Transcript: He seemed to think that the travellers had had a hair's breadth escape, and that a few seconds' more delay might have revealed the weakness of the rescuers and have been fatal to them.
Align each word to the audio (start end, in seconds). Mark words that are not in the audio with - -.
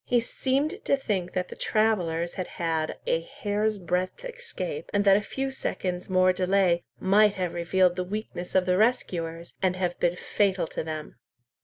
He 0.03 0.19
seemed 0.19 0.83
to 0.85 0.97
think 0.97 1.33
that 1.33 1.49
the 1.49 1.55
travellers 1.55 2.33
had 2.33 2.47
had 2.47 2.97
a 3.05 3.21
hair's 3.21 3.77
breadth 3.77 4.25
escape, 4.25 4.89
and 4.91 5.05
that 5.05 5.15
a 5.15 5.21
few 5.21 5.51
seconds' 5.51 6.09
more 6.09 6.33
delay 6.33 6.81
might 6.99 7.35
have 7.35 7.53
revealed 7.53 7.97
the 7.97 8.03
weakness 8.03 8.55
of 8.55 8.65
the 8.65 8.77
rescuers 8.77 9.53
and 9.61 9.75
have 9.75 9.99
been 9.99 10.15
fatal 10.15 10.65
to 10.65 10.83
them. 10.83 11.17